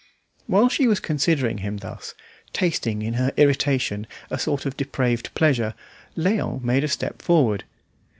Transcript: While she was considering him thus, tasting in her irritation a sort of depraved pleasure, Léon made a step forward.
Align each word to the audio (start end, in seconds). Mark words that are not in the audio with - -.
While 0.47 0.67
she 0.67 0.87
was 0.87 0.99
considering 0.99 1.59
him 1.59 1.77
thus, 1.77 2.15
tasting 2.53 3.03
in 3.03 3.13
her 3.13 3.31
irritation 3.37 4.07
a 4.31 4.39
sort 4.39 4.65
of 4.65 4.75
depraved 4.75 5.31
pleasure, 5.35 5.75
Léon 6.17 6.63
made 6.63 6.83
a 6.83 6.87
step 6.87 7.21
forward. 7.21 7.65